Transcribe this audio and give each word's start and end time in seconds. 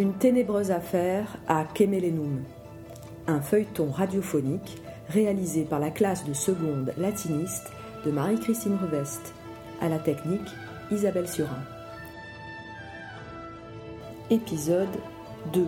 Une 0.00 0.14
ténébreuse 0.14 0.70
affaire 0.70 1.36
à 1.46 1.62
Kemelenum. 1.74 2.42
Un 3.26 3.42
feuilleton 3.42 3.90
radiophonique 3.90 4.80
réalisé 5.10 5.64
par 5.64 5.78
la 5.78 5.90
classe 5.90 6.24
de 6.24 6.32
seconde 6.32 6.94
latiniste 6.96 7.70
de 8.06 8.10
Marie-Christine 8.10 8.78
Reveste. 8.80 9.34
À 9.78 9.90
la 9.90 9.98
technique, 9.98 10.48
Isabelle 10.90 11.28
Surin. 11.28 11.62
Épisode 14.30 14.88
2 15.52 15.66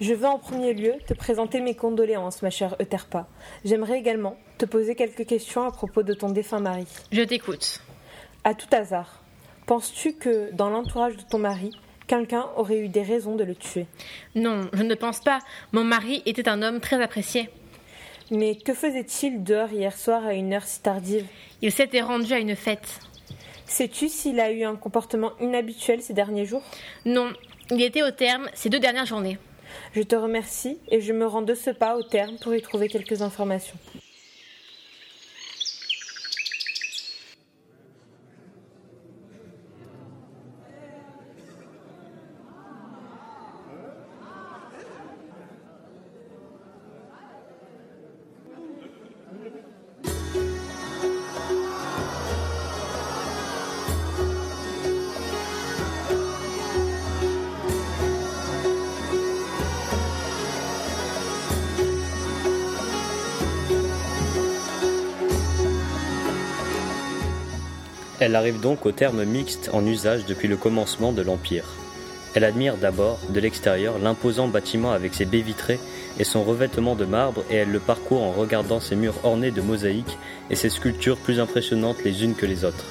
Je 0.00 0.14
veux 0.14 0.26
en 0.26 0.38
premier 0.38 0.72
lieu 0.74 0.94
te 1.06 1.14
présenter 1.14 1.60
mes 1.60 1.74
condoléances, 1.74 2.42
ma 2.42 2.50
chère 2.50 2.76
Euterpa. 2.80 3.28
J'aimerais 3.64 3.98
également 3.98 4.36
te 4.58 4.64
poser 4.64 4.94
quelques 4.94 5.26
questions 5.26 5.64
à 5.64 5.70
propos 5.70 6.02
de 6.02 6.14
ton 6.14 6.30
défunt 6.30 6.60
mari. 6.60 6.86
Je 7.12 7.22
t'écoute. 7.22 7.80
À 8.44 8.54
tout 8.54 8.68
hasard, 8.72 9.22
penses-tu 9.66 10.14
que 10.14 10.50
dans 10.52 10.70
l'entourage 10.70 11.16
de 11.16 11.22
ton 11.22 11.38
mari, 11.38 11.70
quelqu'un 12.06 12.46
aurait 12.56 12.78
eu 12.78 12.88
des 12.88 13.02
raisons 13.02 13.36
de 13.36 13.44
le 13.44 13.54
tuer? 13.54 13.86
Non, 14.34 14.62
je 14.72 14.82
ne 14.82 14.94
pense 14.94 15.20
pas. 15.20 15.38
Mon 15.72 15.84
mari 15.84 16.22
était 16.26 16.48
un 16.48 16.62
homme 16.62 16.80
très 16.80 17.00
apprécié. 17.00 17.50
Mais 18.30 18.56
que 18.56 18.72
faisait-il 18.72 19.44
dehors 19.44 19.70
hier 19.72 19.96
soir 19.96 20.24
à 20.24 20.34
une 20.34 20.54
heure 20.54 20.64
si 20.64 20.80
tardive? 20.80 21.26
Il 21.60 21.70
s'était 21.70 22.00
rendu 22.00 22.32
à 22.32 22.38
une 22.38 22.56
fête. 22.56 23.00
Sais-tu 23.66 24.08
s'il 24.08 24.40
a 24.40 24.50
eu 24.50 24.64
un 24.64 24.76
comportement 24.76 25.32
inhabituel 25.40 26.02
ces 26.02 26.12
derniers 26.12 26.46
jours? 26.46 26.62
Non, 27.04 27.30
il 27.70 27.82
était 27.82 28.02
au 28.02 28.10
terme 28.10 28.48
ces 28.54 28.68
deux 28.68 28.80
dernières 28.80 29.06
journées. 29.06 29.38
Je 29.92 30.02
te 30.02 30.16
remercie 30.16 30.78
et 30.90 31.00
je 31.00 31.12
me 31.12 31.26
rends 31.26 31.42
de 31.42 31.54
ce 31.54 31.70
pas 31.70 31.96
au 31.96 32.02
terme 32.02 32.36
pour 32.40 32.54
y 32.54 32.62
trouver 32.62 32.88
quelques 32.88 33.22
informations. 33.22 33.76
Elle 68.24 68.36
arrive 68.36 68.60
donc 68.60 68.86
au 68.86 68.92
terme 68.92 69.24
mixte 69.24 69.68
en 69.72 69.84
usage 69.84 70.26
depuis 70.26 70.46
le 70.46 70.56
commencement 70.56 71.10
de 71.10 71.22
l'Empire. 71.22 71.64
Elle 72.34 72.44
admire 72.44 72.76
d'abord, 72.76 73.18
de 73.30 73.40
l'extérieur, 73.40 73.98
l'imposant 73.98 74.46
bâtiment 74.46 74.92
avec 74.92 75.12
ses 75.12 75.24
baies 75.24 75.40
vitrées 75.40 75.80
et 76.20 76.22
son 76.22 76.44
revêtement 76.44 76.94
de 76.94 77.04
marbre 77.04 77.42
et 77.50 77.56
elle 77.56 77.72
le 77.72 77.80
parcourt 77.80 78.22
en 78.22 78.30
regardant 78.30 78.78
ses 78.78 78.94
murs 78.94 79.16
ornés 79.24 79.50
de 79.50 79.60
mosaïques 79.60 80.18
et 80.50 80.54
ses 80.54 80.70
sculptures 80.70 81.16
plus 81.16 81.40
impressionnantes 81.40 82.04
les 82.04 82.22
unes 82.22 82.36
que 82.36 82.46
les 82.46 82.64
autres. 82.64 82.84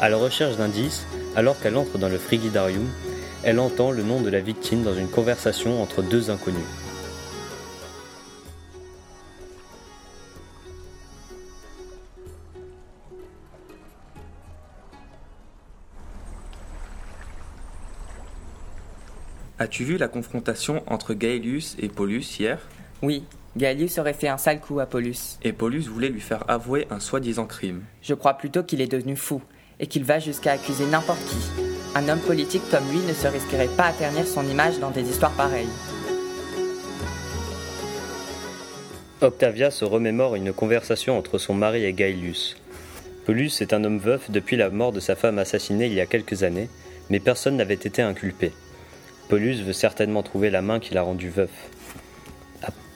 À 0.00 0.08
la 0.08 0.16
recherche 0.16 0.56
d'indices, 0.56 1.04
alors 1.34 1.58
qu'elle 1.60 1.76
entre 1.76 1.98
dans 1.98 2.08
le 2.08 2.18
frigidarium, 2.18 2.86
elle 3.42 3.58
entend 3.58 3.90
le 3.90 4.04
nom 4.04 4.20
de 4.20 4.30
la 4.30 4.38
victime 4.38 4.84
dans 4.84 4.94
une 4.94 5.08
conversation 5.08 5.82
entre 5.82 6.00
deux 6.00 6.30
inconnus. 6.30 6.62
As-tu 19.60 19.84
vu 19.84 19.98
la 19.98 20.08
confrontation 20.08 20.82
entre 20.86 21.12
Gaelius 21.12 21.76
et 21.78 21.88
Paulus 21.88 22.38
hier? 22.40 22.58
Oui, 23.02 23.24
Gaelius 23.58 23.98
aurait 23.98 24.14
fait 24.14 24.28
un 24.28 24.38
sale 24.38 24.58
coup 24.58 24.80
à 24.80 24.86
Paulus. 24.86 25.36
Et 25.42 25.52
Paulus 25.52 25.82
voulait 25.82 26.08
lui 26.08 26.22
faire 26.22 26.48
avouer 26.48 26.86
un 26.90 26.98
soi-disant 26.98 27.44
crime. 27.44 27.82
Je 28.00 28.14
crois 28.14 28.32
plutôt 28.32 28.62
qu'il 28.62 28.80
est 28.80 28.90
devenu 28.90 29.16
fou, 29.16 29.42
et 29.78 29.86
qu'il 29.86 30.02
va 30.04 30.18
jusqu'à 30.18 30.52
accuser 30.52 30.86
n'importe 30.86 31.22
qui. 31.26 31.36
Un 31.94 32.08
homme 32.08 32.20
politique 32.20 32.62
comme 32.70 32.90
lui 32.90 33.00
ne 33.06 33.12
se 33.12 33.26
risquerait 33.26 33.68
pas 33.76 33.88
à 33.88 33.92
ternir 33.92 34.26
son 34.26 34.48
image 34.48 34.78
dans 34.78 34.92
des 34.92 35.06
histoires 35.06 35.36
pareilles. 35.36 35.68
Octavia 39.20 39.70
se 39.70 39.84
remémore 39.84 40.36
une 40.36 40.54
conversation 40.54 41.18
entre 41.18 41.36
son 41.36 41.52
mari 41.52 41.84
et 41.84 41.92
Gaelius. 41.92 42.56
Paulus 43.26 43.60
est 43.60 43.74
un 43.74 43.84
homme 43.84 43.98
veuf 43.98 44.30
depuis 44.30 44.56
la 44.56 44.70
mort 44.70 44.92
de 44.92 45.00
sa 45.00 45.16
femme 45.16 45.38
assassinée 45.38 45.84
il 45.84 45.92
y 45.92 46.00
a 46.00 46.06
quelques 46.06 46.44
années, 46.44 46.70
mais 47.10 47.20
personne 47.20 47.58
n'avait 47.58 47.74
été 47.74 48.00
inculpé. 48.00 48.52
Paulus 49.30 49.62
veut 49.62 49.72
certainement 49.72 50.24
trouver 50.24 50.50
la 50.50 50.60
main 50.60 50.80
qui 50.80 50.92
l'a 50.92 51.02
rendu 51.02 51.28
veuf. 51.28 51.50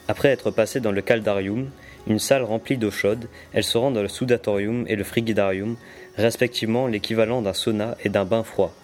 Après 0.09 0.27
être 0.27 0.51
passé 0.51 0.81
dans 0.81 0.91
le 0.91 1.01
caldarium, 1.01 1.69
une 2.07 2.19
salle 2.19 2.43
remplie 2.43 2.75
d'eau 2.75 2.91
chaude, 2.91 3.29
elle 3.53 3.63
se 3.63 3.77
rend 3.77 3.89
dans 3.89 4.01
le 4.01 4.09
sudatorium 4.09 4.83
et 4.89 4.97
le 4.97 5.05
frigidarium, 5.05 5.77
respectivement 6.17 6.87
l'équivalent 6.87 7.41
d'un 7.41 7.53
sauna 7.53 7.95
et 8.03 8.09
d'un 8.09 8.25
bain 8.25 8.43
froid. 8.43 8.75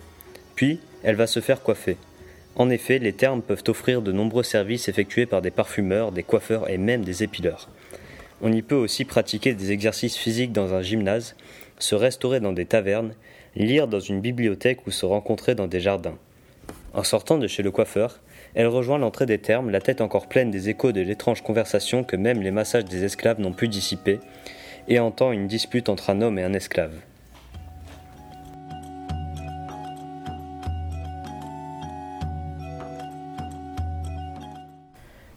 Puis, 0.56 0.80
elle 1.04 1.18
va 1.18 1.28
se 1.28 1.42
faire 1.42 1.62
coiffer. 1.62 1.98
En 2.56 2.70
effet, 2.70 3.00
les 3.00 3.12
thermes 3.12 3.42
peuvent 3.42 3.64
offrir 3.68 4.02
de 4.02 4.14
nombreux 4.14 4.44
services 4.44 4.88
effectués 4.88 5.26
par 5.26 5.42
des 5.42 5.52
parfumeurs, 5.52 6.14
des 6.14 6.24
coiffeurs 6.24 6.70
et 6.70 6.78
même 6.78 7.04
des 7.04 7.22
épileurs. 7.22 7.68
On 8.42 8.54
y 8.54 8.62
peut 8.62 8.76
aussi 8.76 9.04
pratiquer 9.04 9.56
des 9.56 9.74
exercices 9.74 10.16
physiques 10.16 10.54
dans 10.54 10.74
un 10.74 10.82
gymnase, 10.82 11.36
se 11.80 11.96
restaurer 11.96 12.40
dans 12.40 12.54
des 12.54 12.66
tavernes, 12.66 13.14
lire 13.58 13.90
dans 13.90 14.00
une 14.00 14.22
bibliothèque 14.22 14.88
ou 14.88 14.92
se 14.92 15.06
rencontrer 15.06 15.54
dans 15.54 15.68
des 15.68 15.82
jardins. 15.82 16.18
En 16.94 17.04
sortant 17.04 17.38
de 17.38 17.48
chez 17.48 17.64
le 17.64 17.72
coiffeur, 17.72 18.20
elle 18.54 18.68
rejoint 18.68 18.98
l'entrée 18.98 19.26
des 19.26 19.38
thermes, 19.38 19.70
la 19.70 19.80
tête 19.80 20.02
encore 20.02 20.28
pleine 20.28 20.52
des 20.52 20.68
échos 20.68 20.92
de 20.92 21.00
l'étrange 21.00 21.42
conversation 21.42 22.04
que 22.04 22.18
même 22.18 22.42
les 22.42 22.52
massages 22.52 22.84
des 22.84 23.06
esclaves 23.06 23.40
n'ont 23.40 23.54
pu 23.54 23.70
dissiper, 23.70 24.20
et 24.90 25.00
entend 25.00 25.32
une 25.32 25.48
dispute 25.48 25.88
entre 25.88 26.10
un 26.10 26.22
homme 26.22 26.38
et 26.38 26.44
un 26.44 26.54
esclave. 26.54 26.94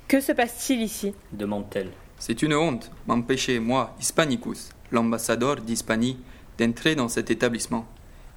Que 0.08 0.20
se 0.20 0.32
passe-t-il 0.32 0.82
ici? 0.82 1.14
demande-t-elle. 1.32 1.90
C'est 2.18 2.42
une 2.42 2.54
honte, 2.54 2.90
m'empêcher, 3.06 3.60
moi, 3.60 3.94
Hispanicus, 4.00 4.70
l'ambassadeur 4.90 5.56
d'Hispanie, 5.56 6.18
d'entrer 6.58 6.96
dans 6.96 7.08
cet 7.08 7.30
établissement. 7.30 7.86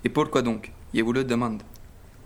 Et 0.03 0.09
pourquoi 0.09 0.43
donc? 0.43 0.71
Je 0.93 1.01
vous 1.01 1.13
le 1.13 1.23
demande. 1.23 1.63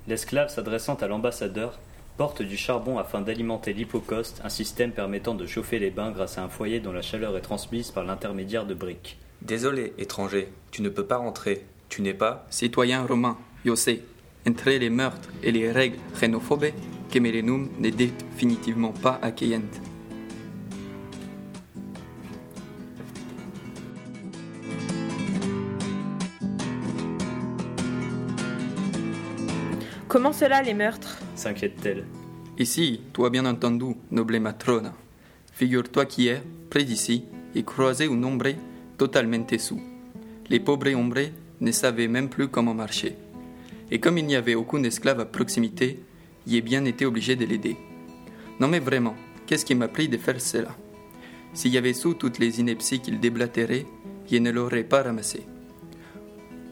L'esclave 0.08 0.50
s'adressant 0.50 0.96
à 0.96 1.08
l'ambassadeur 1.08 1.80
porte 2.18 2.42
du 2.42 2.58
charbon 2.58 2.98
afin 2.98 3.22
d'alimenter 3.22 3.74
l'hypocauste, 3.74 4.42
un 4.44 4.50
système 4.50 4.92
permettant 4.92 5.36
de 5.36 5.46
chauffer 5.46 5.80
les 5.80 5.92
bains 5.92 6.12
grâce 6.12 6.38
à 6.38 6.44
un 6.44 6.50
foyer 6.50 6.80
dont 6.80 6.92
la 6.92 7.02
chaleur 7.02 7.38
est 7.38 7.42
transmise 7.42 7.92
par 7.92 8.04
l'intermédiaire 8.04 8.66
de 8.66 8.74
briques. 8.74 9.18
Désolé, 9.42 9.94
étranger, 9.98 10.50
tu 10.72 10.82
ne 10.82 10.90
peux 10.90 11.06
pas 11.06 11.18
rentrer. 11.18 11.66
Tu 11.90 12.02
n'es 12.02 12.14
pas 12.14 12.46
citoyen 12.50 13.06
romain, 13.06 13.38
je 13.66 13.76
sais. 13.76 14.02
Entre 14.48 14.70
les 14.70 14.90
meurtres 14.90 15.30
et 15.44 15.52
les 15.52 15.72
règles 15.72 15.98
xénophobes, 16.16 16.72
Kemelenum 17.12 17.70
n'est 17.80 17.92
définitivement 17.92 18.92
pas 18.92 19.20
accueillante. 19.22 19.82
Comment 30.12 30.34
cela, 30.34 30.62
les 30.62 30.74
meurtres? 30.74 31.20
S'inquiète-t-elle. 31.36 32.04
Ici, 32.60 33.00
toi 33.14 33.30
bien 33.30 33.46
entendu, 33.46 33.96
noble 34.12 34.42
matrona. 34.42 34.94
Figure-toi 35.54 36.06
qu'hier, 36.06 36.44
près 36.70 36.84
d'ici, 36.84 37.24
il 37.56 37.64
croisait 37.64 38.10
un 38.10 38.22
hombre 38.22 38.50
totalement 38.98 39.48
sous. 39.58 39.82
Les 40.50 40.60
pauvres 40.60 40.94
hombres 40.96 41.30
ne 41.62 41.72
savaient 41.72 42.10
même 42.10 42.28
plus 42.28 42.50
comment 42.50 42.74
marcher. 42.74 43.16
Et 43.90 44.02
comme 44.02 44.18
il 44.18 44.26
n'y 44.26 44.36
avait 44.36 44.56
aucun 44.56 44.84
esclave 44.84 45.22
à 45.22 45.26
proximité, 45.26 46.04
il 46.46 46.56
ai 46.58 46.62
bien 46.62 46.84
été 46.84 47.06
obligé 47.06 47.38
de 47.38 47.46
l'aider. 47.46 47.78
Non 48.60 48.68
mais 48.68 48.80
vraiment, 48.80 49.16
qu'est-ce 49.46 49.64
qui 49.64 49.76
m'a 49.76 49.88
pris 49.88 50.10
de 50.10 50.18
faire 50.18 50.42
cela? 50.42 50.76
S'il 51.54 51.72
y 51.72 51.78
avait 51.78 51.94
su 51.94 52.16
toutes 52.16 52.38
les 52.38 52.60
inepties 52.60 53.00
qu'il 53.00 53.22
déblatérait, 53.22 53.86
il 54.30 54.44
ne 54.44 54.52
l'aurait 54.52 54.84
pas 54.84 55.04
ramassé. 55.04 55.44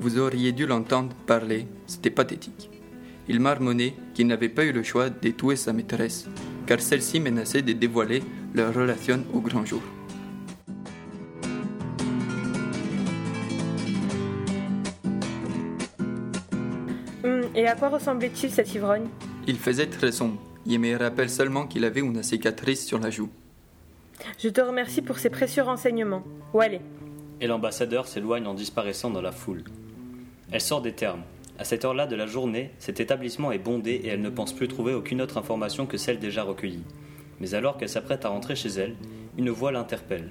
Vous 0.02 0.20
auriez 0.20 0.52
dû 0.52 0.66
l'entendre 0.66 1.16
parler, 1.26 1.68
c'était 1.88 2.10
pathétique. 2.10 2.70
Il 3.30 3.40
marmonnait 3.40 3.94
qu'il 4.16 4.26
n'avait 4.28 4.50
pas 4.50 4.66
eu 4.66 4.72
le 4.72 4.82
choix 4.84 5.10
de 5.10 5.30
tuer 5.30 5.56
sa 5.56 5.72
maîtresse, 5.72 6.28
car 6.66 6.82
celle-ci 6.82 7.20
menaçait 7.20 7.62
de 7.62 7.74
dévoiler 7.74 8.24
leur 8.56 8.74
relation 8.74 9.24
au 9.34 9.40
grand 9.40 9.64
jour. 9.64 9.84
Hum, 17.24 17.44
Et 17.56 17.68
à 17.68 17.76
quoi 17.76 17.90
ressemblait-il 17.90 18.50
cet 18.52 18.74
ivrogne? 18.74 19.08
Il 19.48 19.58
faisait 19.58 19.88
très 19.88 20.12
sombre. 20.12 20.42
Il 20.66 20.80
me 20.80 20.98
rappelle 20.98 21.30
seulement 21.30 21.66
qu'il 21.68 21.86
avait 21.86 22.02
une 22.02 22.22
cicatrice 22.24 22.86
sur 22.86 23.00
la 23.00 23.10
joue. 23.10 23.30
Je 24.38 24.50
te 24.50 24.62
remercie 24.62 25.02
pour 25.02 25.18
ces 25.20 25.30
précieux 25.30 25.64
renseignements. 25.64 26.24
Où 26.54 26.62
allez 26.62 26.82
Et 27.42 27.48
l'ambassadeur 27.48 28.08
s'éloigne 28.08 28.46
en 28.46 28.54
disparaissant 28.54 29.10
dans 29.10 29.22
la 29.22 29.32
foule. 29.32 29.64
Elle 30.52 30.62
sort 30.62 30.82
des 30.82 30.94
termes. 30.94 31.24
À 31.60 31.66
cette 31.66 31.84
heure-là 31.84 32.08
de 32.08 32.16
la 32.16 32.26
journée, 32.26 32.72
cet 32.80 33.02
établissement 33.02 33.52
est 33.52 33.58
bondé 33.58 33.92
et 33.92 34.08
elle 34.08 34.22
ne 34.22 34.30
pense 34.30 34.54
plus 34.54 34.70
trouver 34.70 34.94
aucune 34.94 35.22
autre 35.22 35.38
information 35.38 35.86
que 35.86 35.98
celle 35.98 36.18
déjà 36.18 36.44
recueillie. 36.44 36.86
Mais 37.42 37.54
alors 37.54 37.76
qu'elle 37.76 37.90
s'apprête 37.90 38.24
à 38.24 38.30
rentrer 38.30 38.56
chez 38.56 38.70
elle, 38.70 38.96
une 39.38 39.50
voix 39.50 39.74
l'interpelle. 39.74 40.30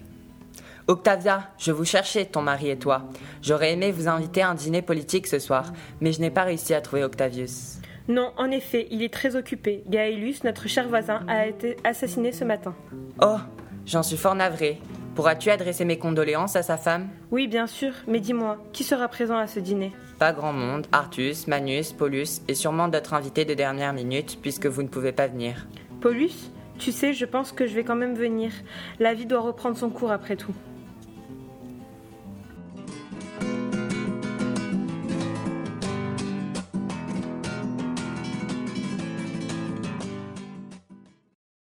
Octavia, 0.86 1.50
je 1.58 1.70
vous 1.70 1.84
cherchais, 1.84 2.24
ton 2.24 2.40
mari 2.40 2.70
et 2.70 2.78
toi. 2.78 3.10
J'aurais 3.42 3.74
aimé 3.74 3.92
vous 3.92 4.08
inviter 4.08 4.40
à 4.40 4.48
un 4.48 4.54
dîner 4.54 4.80
politique 4.80 5.26
ce 5.26 5.38
soir, 5.38 5.70
mais 6.00 6.12
je 6.12 6.20
n'ai 6.22 6.30
pas 6.30 6.44
réussi 6.44 6.72
à 6.72 6.80
trouver 6.80 7.04
Octavius. 7.04 7.76
Non, 8.08 8.32
en 8.38 8.50
effet, 8.50 8.88
il 8.90 9.02
est 9.02 9.12
très 9.12 9.36
occupé. 9.36 9.82
Gaëlus, 9.86 10.36
notre 10.44 10.66
cher 10.66 10.88
voisin, 10.88 11.26
a 11.28 11.46
été 11.46 11.76
assassiné 11.84 12.32
ce 12.32 12.44
matin. 12.44 12.74
Oh, 13.20 13.36
j'en 13.84 14.02
suis 14.02 14.16
fort 14.16 14.34
navré. 14.34 14.80
Pourras-tu 15.18 15.50
adresser 15.50 15.84
mes 15.84 15.98
condoléances 15.98 16.54
à 16.54 16.62
sa 16.62 16.76
femme 16.76 17.08
Oui, 17.32 17.48
bien 17.48 17.66
sûr, 17.66 17.90
mais 18.06 18.20
dis-moi, 18.20 18.56
qui 18.72 18.84
sera 18.84 19.08
présent 19.08 19.36
à 19.36 19.48
ce 19.48 19.58
dîner? 19.58 19.90
Pas 20.20 20.32
grand 20.32 20.52
monde, 20.52 20.86
Artus, 20.92 21.48
Manus, 21.48 21.92
Paulus 21.92 22.40
et 22.46 22.54
sûrement 22.54 22.86
d'autres 22.86 23.14
invités 23.14 23.44
de 23.44 23.52
dernière 23.52 23.92
minute 23.92 24.38
puisque 24.40 24.66
vous 24.66 24.84
ne 24.84 24.86
pouvez 24.86 25.10
pas 25.10 25.26
venir. 25.26 25.66
Paulus 26.00 26.52
Tu 26.78 26.92
sais, 26.92 27.14
je 27.14 27.24
pense 27.24 27.50
que 27.50 27.66
je 27.66 27.74
vais 27.74 27.82
quand 27.82 27.96
même 27.96 28.14
venir. 28.14 28.52
La 29.00 29.12
vie 29.12 29.26
doit 29.26 29.40
reprendre 29.40 29.76
son 29.76 29.90
cours 29.90 30.12
après 30.12 30.36
tout. 30.36 30.54